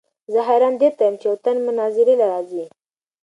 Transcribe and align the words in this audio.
زۀ 0.31 0.39
حېران 0.47 0.73
دې 0.81 0.89
ته 0.97 1.01
يم 1.07 1.15
چې 1.21 1.27
يو 1.29 1.35
تن 1.43 1.57
مناظرې 1.67 2.13
له 2.21 2.25
راځي 2.31 2.63